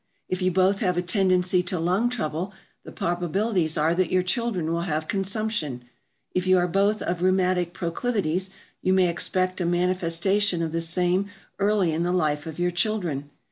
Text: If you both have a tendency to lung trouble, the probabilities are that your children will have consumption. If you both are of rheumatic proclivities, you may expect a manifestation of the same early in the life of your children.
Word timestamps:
If 0.27 0.41
you 0.41 0.49
both 0.49 0.79
have 0.79 0.97
a 0.97 1.03
tendency 1.03 1.61
to 1.61 1.77
lung 1.77 2.09
trouble, 2.09 2.53
the 2.83 2.91
probabilities 2.91 3.77
are 3.77 3.93
that 3.93 4.11
your 4.11 4.23
children 4.23 4.73
will 4.73 4.81
have 4.89 5.07
consumption. 5.07 5.83
If 6.31 6.47
you 6.47 6.57
both 6.69 7.03
are 7.03 7.05
of 7.05 7.21
rheumatic 7.21 7.71
proclivities, 7.75 8.49
you 8.81 8.93
may 8.93 9.09
expect 9.09 9.61
a 9.61 9.65
manifestation 9.67 10.63
of 10.63 10.71
the 10.71 10.81
same 10.81 11.29
early 11.59 11.93
in 11.93 12.01
the 12.01 12.11
life 12.13 12.47
of 12.47 12.57
your 12.57 12.71
children. 12.71 13.29